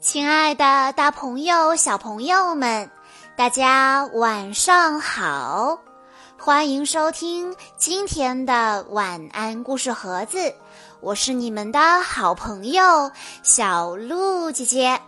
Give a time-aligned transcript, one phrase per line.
[0.00, 2.90] 亲爱的，大朋友、小朋友们，
[3.36, 5.78] 大家晚上好！
[6.38, 10.54] 欢迎收听今天的晚安故事盒子，
[11.02, 13.10] 我是你们的好朋友
[13.42, 14.98] 小鹿姐姐。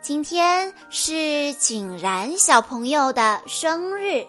[0.00, 4.24] 今天是景然小朋友的生日，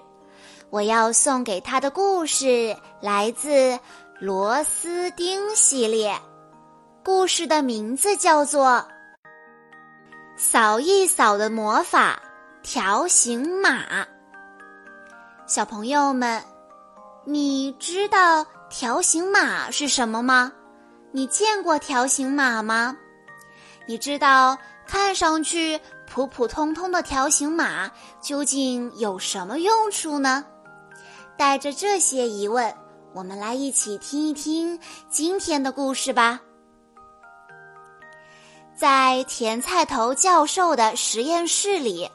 [0.72, 3.50] 我要送给他的故事来自
[4.20, 6.20] 《螺丝钉》系列，
[7.04, 8.84] 故事的名字叫做。
[10.38, 12.22] 扫一扫的魔法，
[12.64, 14.06] 条形码。
[15.46, 16.42] 小朋友们，
[17.26, 20.52] 你知道条形码是什么吗？
[21.12, 22.98] 你见过条形码吗？
[23.86, 27.92] 你知道看上去普普通通的条形码
[28.22, 30.46] 究竟有什么用处呢？
[31.38, 32.74] 带着这些疑问，
[33.14, 36.40] 我们来一起听一听今天的故事吧。
[38.82, 42.10] 在甜菜头教授的实验室里，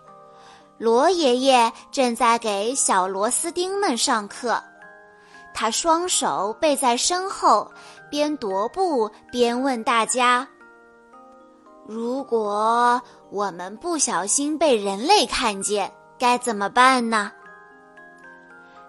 [0.79, 4.61] 罗爷爷正在给小螺丝钉们上课。
[5.55, 7.71] 他双手背在身后，
[8.11, 10.49] 边踱步边问大家
[11.87, 13.01] ：“如果
[13.31, 17.31] 我们不小心被人类看见，该怎么办呢？”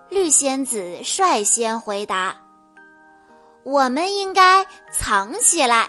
[0.09, 2.36] 绿仙子率先回答
[3.64, 5.88] ：“我们应该藏起来。”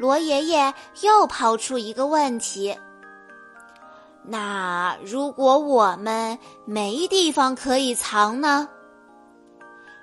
[0.00, 2.74] 罗爷爷又抛出一个问题
[4.24, 8.66] ：“那如果我们没地方可以藏呢？”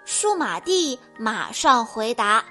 [0.06, 2.46] 数码蒂马上回答：“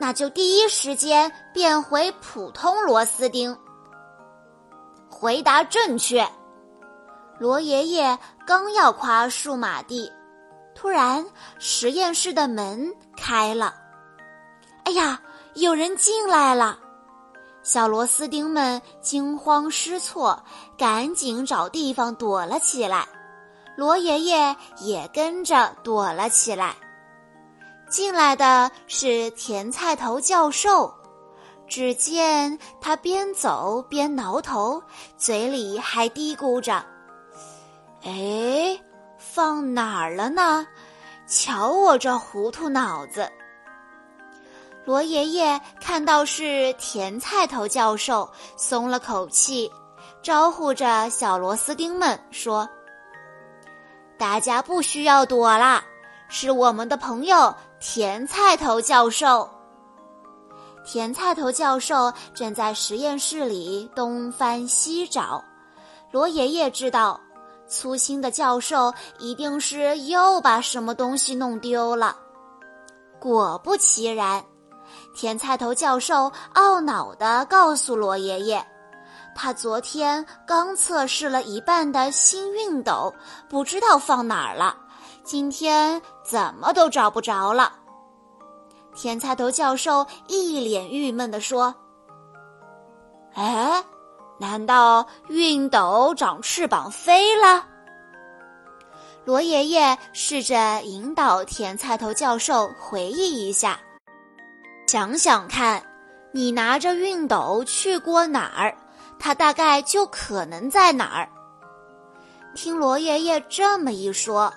[0.00, 3.54] 那就第一时间变回普通螺丝钉。”
[5.12, 6.26] 回答正确。
[7.38, 10.10] 罗爷爷刚要夸数码蒂，
[10.74, 11.26] 突然
[11.58, 13.74] 实验室的门开了。
[14.84, 15.20] 哎呀！
[15.56, 16.78] 有人进来了，
[17.62, 20.38] 小螺丝钉们惊慌失措，
[20.76, 23.08] 赶紧找地方躲了起来。
[23.74, 26.76] 罗爷爷也跟着躲了起来。
[27.88, 30.92] 进来的是甜菜头教授，
[31.66, 34.82] 只见他边走边挠头，
[35.16, 36.84] 嘴里还嘀咕着
[38.04, 38.78] ：“哎，
[39.16, 40.66] 放哪儿了呢？
[41.26, 43.26] 瞧我这糊涂脑子！”
[44.86, 49.68] 罗爷爷看到是甜菜头教授，松了口气，
[50.22, 52.68] 招呼着小螺丝钉们说
[54.16, 55.82] ：“大家不需要躲啦，
[56.28, 59.50] 是我们的朋友甜菜头教授。”
[60.86, 65.42] 甜菜头教授正在实验室里东翻西找，
[66.12, 67.20] 罗爷爷知道，
[67.66, 72.16] 粗心的教授一定是又把什么东西弄丢了。
[73.18, 74.44] 果不其然。
[75.16, 78.62] 甜菜头教授懊恼地告诉罗爷爷
[79.34, 83.10] ：“他昨天刚测试了一半的新熨斗，
[83.48, 84.76] 不知道放哪儿了，
[85.24, 87.72] 今天怎么都找不着了。”
[88.94, 91.74] 甜菜头教授一脸郁闷地说
[93.32, 93.82] ：“哎，
[94.38, 97.64] 难道熨斗长翅膀飞了？”
[99.24, 103.80] 罗爷爷试着引导甜菜头教授回忆一下。
[104.86, 105.82] 想想看，
[106.32, 108.74] 你拿着熨斗去过哪儿，
[109.18, 111.28] 它大概就可能在哪儿。
[112.54, 114.50] 听罗爷爷这么一说，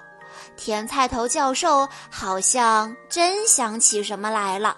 [0.56, 4.78] 甜菜头教授好像真想起什么来了。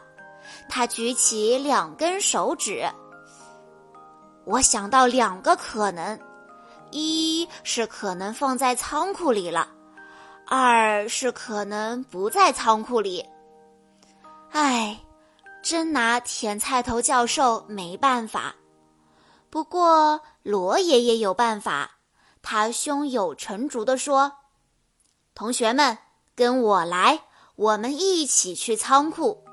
[0.68, 2.90] 他举起两根手指，
[4.46, 6.18] 我想到两个可能：
[6.90, 9.68] 一是可能放在仓库里了，
[10.48, 13.24] 二是可能不在仓库里。
[14.50, 14.98] 唉。
[15.62, 18.56] 真拿甜菜头教授没办法，
[19.50, 21.92] 不过罗爷爷有办法。
[22.42, 24.32] 他胸有成竹地说
[25.36, 25.96] ：“同学们，
[26.36, 27.22] 跟我来，
[27.56, 29.44] 我们一起去仓库。”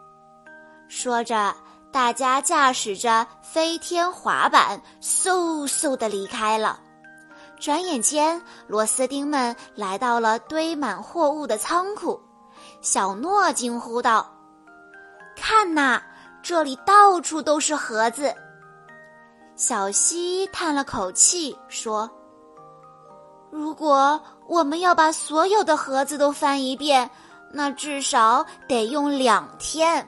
[0.89, 1.55] 说着，
[1.93, 6.81] 大家驾驶着飞天滑板，嗖嗖地离开了。
[7.61, 12.19] 转眼间，螺丝钉们来到了堆满货物的仓库。
[12.81, 14.38] 小诺惊呼道。
[15.41, 16.03] 看呐，
[16.43, 18.35] 这里到处都是盒子。
[19.57, 22.09] 小西叹了口气说
[23.51, 27.11] ：“如果我们要把所有的盒子都翻一遍，
[27.53, 30.07] 那至少得用两天。”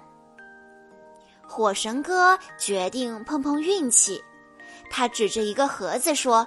[1.49, 4.23] 火神哥决定碰碰运气，
[4.91, 6.47] 他指着一个盒子说：“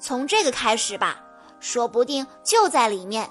[0.00, 1.20] 从这个开始吧，
[1.60, 3.30] 说不定就在里面。”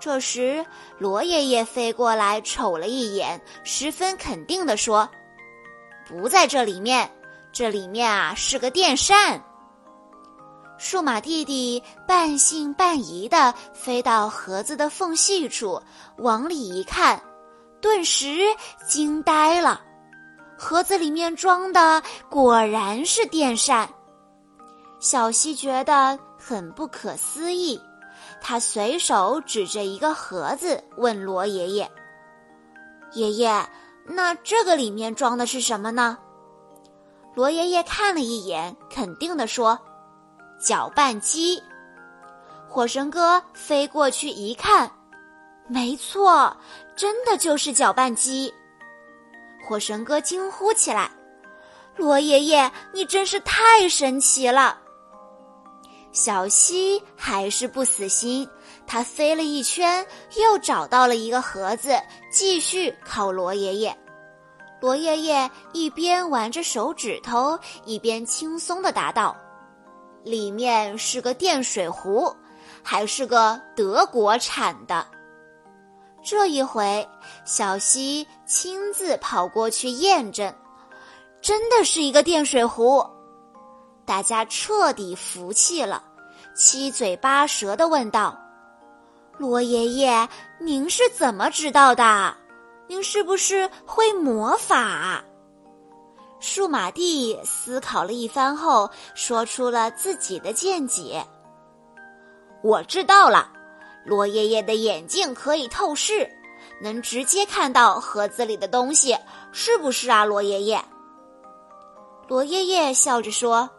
[0.00, 0.64] 这时，
[0.98, 5.06] 罗爷爷飞过来瞅了一眼，十分肯定地说
[6.08, 7.08] ：“不在这里面，
[7.52, 9.44] 这里面啊是个电扇。
[10.78, 15.78] 数码弟弟半信半疑的飞到盒子的缝隙处，
[16.16, 17.20] 往里一看，
[17.82, 18.38] 顿时
[18.88, 19.82] 惊呆了。
[20.56, 23.86] 盒子里面装的果然是电扇。
[24.98, 27.78] 小溪觉得很不可思议，
[28.40, 31.90] 他随手指着一个盒子问罗爷爷
[33.12, 33.68] ：“爷爷，
[34.06, 36.18] 那这个里面装的是什么呢？”
[37.34, 39.78] 罗爷爷看了一眼，肯定地说。
[40.60, 41.62] 搅拌机，
[42.68, 44.90] 火神哥飞过去一看，
[45.66, 46.54] 没错，
[46.94, 48.52] 真的就是搅拌机。
[49.66, 51.10] 火神哥惊呼起来
[51.96, 54.78] ：“罗爷爷，你真是太神奇了！”
[56.12, 58.48] 小溪还是不死心，
[58.86, 60.04] 他飞了一圈，
[60.36, 61.96] 又找到了一个盒子，
[62.32, 63.96] 继续考罗爷爷。
[64.80, 69.36] 罗爷爷一边玩着手指头，一边轻松的答道。
[70.24, 72.34] 里面是个电水壶，
[72.82, 75.06] 还是个德国产的。
[76.22, 77.08] 这一回，
[77.44, 80.52] 小溪亲自跑过去验证，
[81.40, 83.06] 真的是一个电水壶。
[84.10, 86.02] 大家彻底服气了，
[86.52, 88.36] 七嘴八舌的问道
[89.38, 90.28] ：“罗爷爷，
[90.58, 92.36] 您是怎么知道的？
[92.88, 95.22] 您是不是会魔法？”
[96.40, 101.24] 数码帝思考了一番后，说出了自己的见解。
[102.64, 103.48] 我知道了，
[104.04, 106.28] 罗爷爷的眼镜可以透视，
[106.82, 109.16] 能直接看到盒子里的东西，
[109.52, 110.84] 是不是啊，罗爷爷？
[112.26, 113.70] 罗爷爷笑着说：“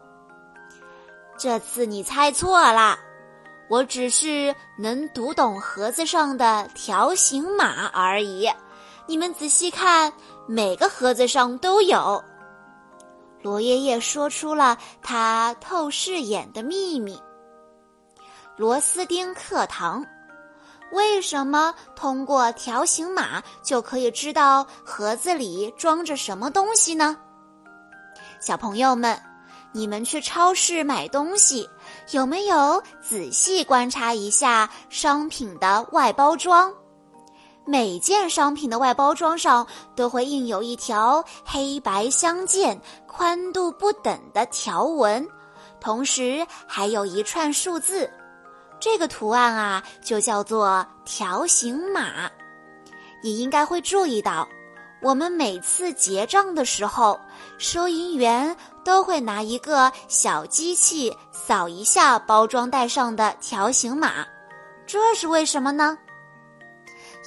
[1.42, 2.96] 这次你猜错了，
[3.68, 8.48] 我只是能读懂盒子上的条形码而已。
[9.08, 10.12] 你们仔细看，
[10.46, 12.22] 每个盒子上都有。”
[13.42, 17.20] 罗爷爷说出了他透视眼的秘密。
[18.56, 20.06] 螺丝钉课堂，
[20.92, 27.16] 为什么通过条形码就可以知道盒子里装着什么东西呢？
[28.38, 29.20] 小朋友们，
[29.72, 31.68] 你们去超市买东西，
[32.10, 36.72] 有没有仔细观察一下商品的外包装？
[37.64, 45.26] 每件商品的外包装上都会印有一条黑白相间、宽度不等的条纹，
[45.80, 48.10] 同时还有一串数字。
[48.80, 52.28] 这个图案啊，就叫做条形码。
[53.22, 54.48] 你应该会注意到，
[55.02, 57.20] 我们每次结账的时候，
[57.58, 64.24] 收银员都会拿一个小机器扫一下包装袋上的条形码，
[64.86, 65.98] 这是为什么呢？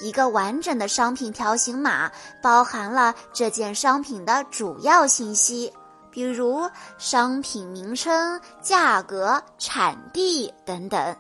[0.02, 2.10] 一个完整的商品条形码
[2.42, 5.72] 包含了这件商品的主要信息，
[6.10, 6.62] 比如
[6.98, 11.16] 商品名称、价格、产地等等。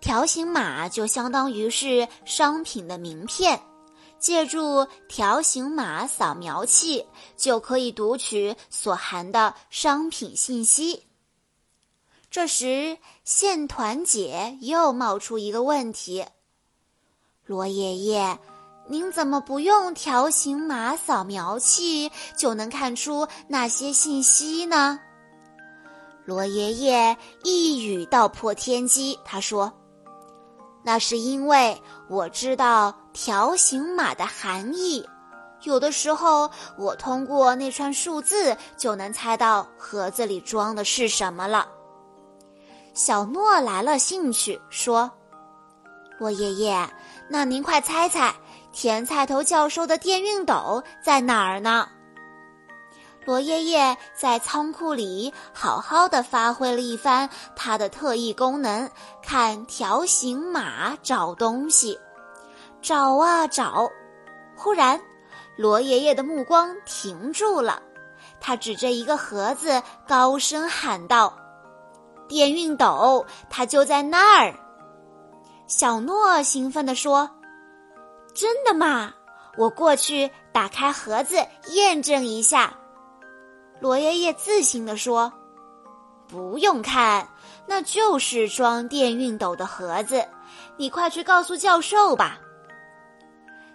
[0.00, 3.58] 条形码就相当于是商品的名片，
[4.24, 7.06] 借助条形码扫描器
[7.36, 11.02] 就可以读取所含的商品信息。
[12.30, 16.24] 这时，线团姐又冒出一个问题。
[17.44, 18.38] 罗爷爷，
[18.88, 24.98] 您怎么不用条形码扫描器就能看出那些信息呢？
[26.24, 29.70] 罗爷爷一语道破天机，他说
[30.84, 35.04] ：“那是因为我知道条形码的含义，
[35.62, 41.66] 有的时候我通过那串数字就能猜到盒子里装的是什么了。”
[42.92, 45.10] 小诺来了兴趣，说
[46.20, 46.88] ：“我爷爷。”
[47.28, 48.32] 那您快猜猜，
[48.70, 51.88] 甜菜头教授的电熨斗在哪儿呢？
[53.24, 58.90] 罗爷爷在仓库里好好的发挥了一番他的特异功能，
[59.22, 61.98] 看条形码找东西，
[62.82, 63.90] 找啊找。
[64.54, 65.00] 忽然，
[65.56, 67.82] 罗爷爷的目光停住了，
[68.40, 71.34] 他指着一个盒子，高声喊道
[72.28, 74.54] ：“电熨斗，它就在那儿。”
[75.66, 77.30] 小诺兴奋地说
[78.34, 79.14] ：“真的吗？
[79.56, 81.36] 我过去打开盒子
[81.70, 82.74] 验证一下。”
[83.80, 85.32] 罗爷爷自信地说
[86.26, 87.28] ：“不用看，
[87.66, 90.26] 那就是装电熨斗的盒子。
[90.76, 92.38] 你快去告诉教授吧。”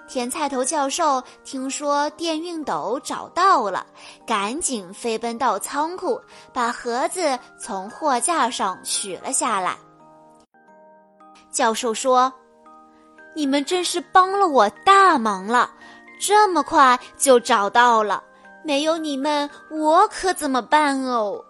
[0.07, 3.85] 甜菜头教授听说电熨斗找到了，
[4.25, 6.19] 赶紧飞奔到仓库，
[6.51, 9.77] 把盒子从货架上取了下来。
[11.51, 12.33] 教授说
[13.35, 15.69] ：“你们真是帮了我大忙了，
[16.19, 18.23] 这么快就找到了，
[18.69, 21.43] 没有你们，我可怎么办哦？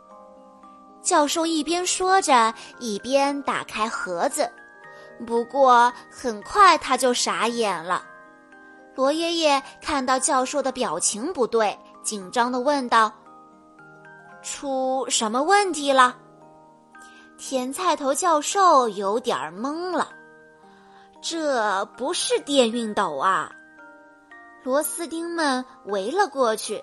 [1.02, 4.50] 教授一边说着，一边打开盒子。
[5.28, 8.06] 不过很快他就傻眼了。
[8.96, 13.12] 罗爷爷看到教授的表情不对，紧张的问道
[14.42, 16.16] ：“出什么问题了？”
[17.38, 20.08] 甜菜头教授有点懵了。
[21.22, 23.52] 这不是电熨斗啊！
[24.64, 26.82] 螺丝钉们围了过去。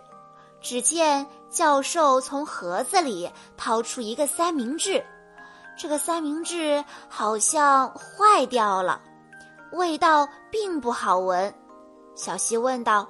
[0.69, 5.01] 只见教授从盒子里掏出一个三明治，
[5.79, 9.01] 这个三明治好像坏掉了，
[9.71, 11.55] 味道并不好闻。
[12.17, 13.09] 小西问道：“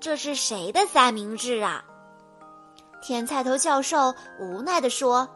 [0.00, 1.84] 这是谁的三明治啊？”
[3.02, 5.28] 甜菜头教授无奈地说：“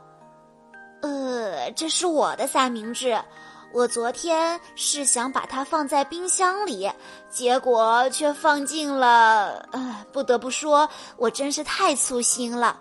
[1.05, 3.23] 呃，这是我的三明治。”
[3.71, 6.91] 我昨天是想把它放在冰箱里，
[7.29, 9.69] 结果却放进了……
[9.73, 12.81] 呃，不得不说，我真是太粗心了。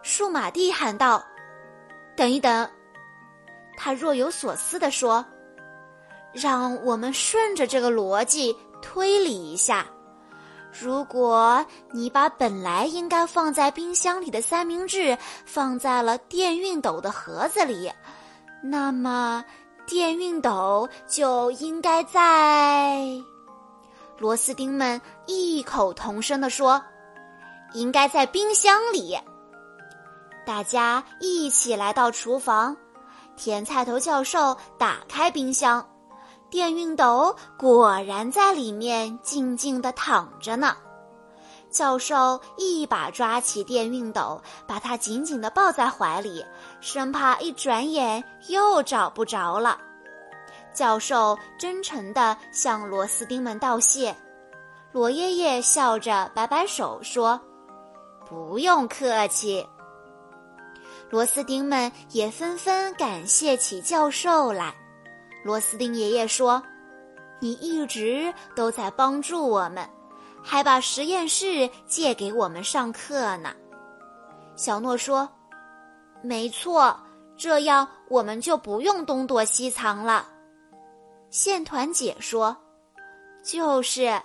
[0.00, 1.22] 数码帝喊道
[2.16, 2.70] ：“等一等！”
[3.76, 5.26] 他若有所思地说
[6.32, 9.84] ：“让我们顺着这个逻辑推理一下。
[10.70, 17.90] 如果你把本来应该放在冰箱里的三明治放在了电熨斗的盒子里。”
[18.62, 19.44] 那么，
[19.86, 23.00] 电熨斗就应该在……
[24.18, 26.82] 螺丝钉们异口同声地说
[27.72, 29.16] ：“应该在冰箱里。”
[30.44, 32.76] 大家一起来到厨房，
[33.36, 35.86] 甜菜头教授打开冰箱，
[36.50, 40.76] 电熨斗果然在里面静静地躺着呢。
[41.70, 46.44] 教授一把抓起电熨斗，把它紧紧地抱在怀里，
[46.80, 49.78] 生怕一转眼又找不着了。
[50.72, 54.14] 教授真诚地向螺丝钉们道谢。
[54.92, 57.38] 罗爷爷笑着摆摆手说
[58.26, 59.66] ：“不用客气。”
[61.10, 64.74] 螺丝钉们也纷纷感谢起教授来。
[65.44, 66.62] 螺丝钉爷爷说
[67.40, 69.88] ：“你一直都在帮助我们。”
[70.50, 73.54] 还把实验室借给我们上课呢，
[74.56, 75.28] 小诺说
[76.24, 76.98] ：“没错，
[77.36, 80.26] 这样我们就不用东躲西藏了。”
[81.28, 82.56] 线团姐说
[83.44, 84.22] ：“就是，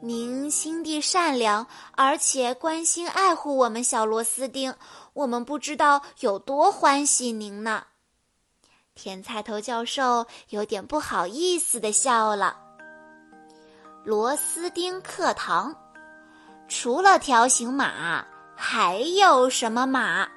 [0.00, 4.74] 您心地善良，而且关心爱护我们小螺丝钉，
[5.12, 7.84] 我们不知道有多欢喜您呢。”
[8.96, 12.65] 甜菜头教授有点不好意思的笑了。
[14.06, 15.74] 螺丝钉课堂，
[16.68, 20.28] 除了条形码，还有什么码？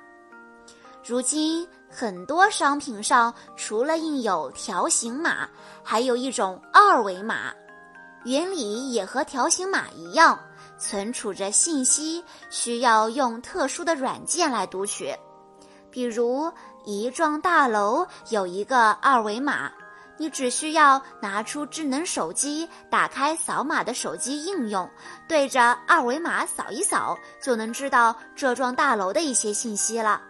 [1.05, 5.47] 如今很多商品上除了印有条形码，
[5.83, 7.53] 还有一种二维码，
[8.23, 10.39] 原理也和条形码一样，
[10.79, 15.15] 存储着信息，需要用特殊的软件来读取。
[15.91, 16.51] 比如，
[16.85, 19.71] 一幢大楼有一个二维码。
[20.19, 24.87] 你只需要拿出智能手机，打开扫码的手机应用，
[25.29, 30.21] 对着二维码扫一扫，就能知道这幢大楼的一些信息了。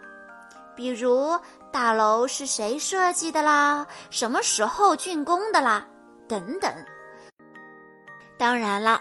[0.76, 1.36] 比如
[1.72, 5.84] 大楼是谁设计的啦，什么时候竣工的啦，
[6.28, 6.72] 等等。
[8.38, 9.00] 当然了，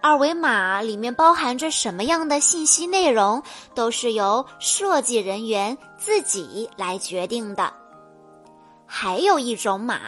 [0.00, 3.42] 二维码里面包含着什么样的信息内容，
[3.74, 7.70] 都是由设计人员自己来决定的。
[8.86, 10.00] 还有一种码。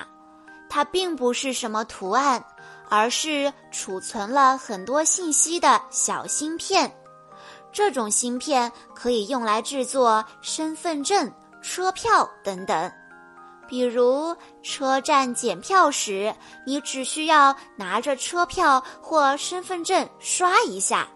[0.74, 2.42] 它并不是什么图案，
[2.88, 6.90] 而是储存了很多信息的小芯片。
[7.70, 12.90] 这种芯片可以用来制作身份证、车票等等。
[13.68, 16.34] 比如车站检票时，
[16.66, 21.06] 你只需要拿着车票或身份证刷一下，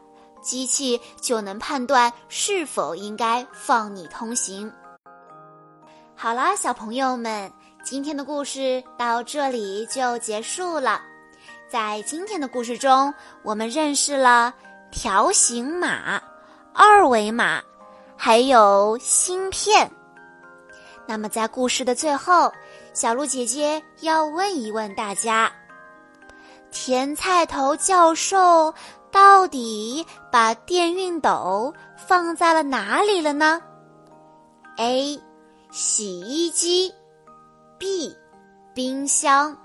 [0.43, 4.71] 机器就能判断是否应该放你通行。
[6.15, 7.51] 好啦，小朋友们。
[7.87, 11.01] 今天的故事到这里就结束了。
[11.69, 13.15] 在今天的故事中，
[13.45, 14.53] 我们认识了
[14.91, 16.21] 条形码、
[16.75, 17.63] 二维码，
[18.17, 19.89] 还有芯片。
[21.07, 22.53] 那么，在故事的最后，
[22.93, 25.49] 小鹿姐姐要问一问大家：
[26.73, 28.75] 甜菜头教授
[29.13, 33.63] 到底把电熨斗放在了哪里了呢
[34.77, 35.23] ？A.
[35.71, 36.93] 洗衣机。
[37.79, 38.17] B，
[38.75, 39.57] 冰箱。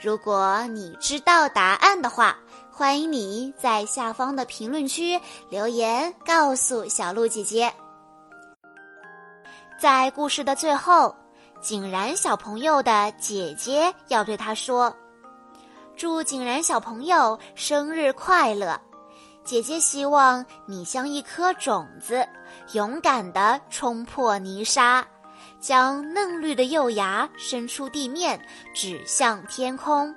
[0.00, 2.36] 如果你知道答案的话，
[2.70, 7.72] 欢迎你在下方的评论区留言告诉小鹿姐姐。
[9.78, 11.14] 在故事的最后，
[11.60, 14.94] 井然小朋友的姐姐要对他说
[15.96, 18.80] ：“祝井然小朋友生日快乐！
[19.44, 22.26] 姐姐希望你像一颗种子，
[22.72, 25.04] 勇敢地冲破泥沙，
[25.62, 28.38] 将嫩绿的幼芽伸出地面，
[28.74, 30.12] 指向天空。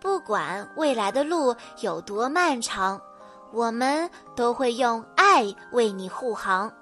[0.00, 2.98] 不管未来的路有多漫长，
[3.52, 6.72] 我们都会用爱为你护航。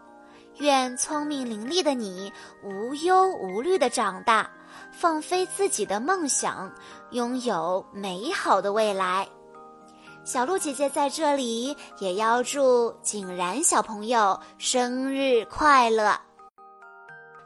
[0.59, 4.49] 愿聪明伶俐的你无忧无虑地长大，
[4.93, 6.71] 放飞自己的梦想，
[7.11, 9.29] 拥有美好的未来。
[10.25, 16.17] 小鹿姐姐在这里也要祝景然小朋友生日快乐。